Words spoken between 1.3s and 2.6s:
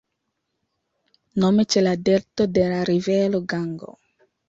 Nome ĉe la delto